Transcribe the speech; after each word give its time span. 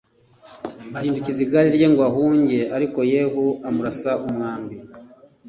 guhindukiza 0.91 1.39
igare 1.45 1.69
rye 1.75 1.87
ngo 1.91 2.01
ahunge 2.09 2.59
arikoYehu 2.75 3.45
amurasa 3.67 4.11
umwambi 4.25 4.75